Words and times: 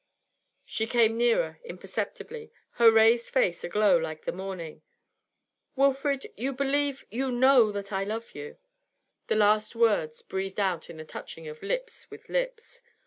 She 0.65 0.87
came 0.87 1.15
nearer, 1.15 1.59
imperceptibly, 1.63 2.51
her 2.81 2.89
raised 2.91 3.29
face 3.29 3.63
aglow 3.63 3.99
like 3.99 4.25
the 4.25 4.31
morning. 4.31 4.81
'Wilfrid 5.75 6.33
you 6.35 6.53
believe 6.53 7.05
you 7.11 7.31
know 7.31 7.71
that 7.71 7.93
I 7.93 8.03
love 8.03 8.33
you?' 8.33 8.57
The 9.27 9.35
last 9.35 9.75
word 9.75 10.11
breathed 10.27 10.59
out 10.59 10.89
in 10.89 10.97
the 10.97 11.05
touching 11.05 11.47
of 11.47 11.61
lips 11.61 12.09
with 12.09 12.29
lips. 12.29 12.81